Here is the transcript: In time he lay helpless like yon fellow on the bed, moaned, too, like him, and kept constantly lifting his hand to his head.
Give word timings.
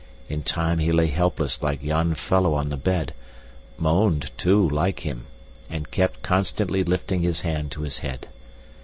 In 0.29 0.41
time 0.41 0.79
he 0.79 0.91
lay 0.91 1.05
helpless 1.05 1.61
like 1.61 1.83
yon 1.83 2.15
fellow 2.15 2.55
on 2.55 2.69
the 2.69 2.75
bed, 2.75 3.13
moaned, 3.77 4.31
too, 4.35 4.67
like 4.67 5.01
him, 5.01 5.27
and 5.69 5.91
kept 5.91 6.23
constantly 6.23 6.83
lifting 6.83 7.21
his 7.21 7.41
hand 7.41 7.69
to 7.73 7.81
his 7.81 7.99
head. 7.99 8.27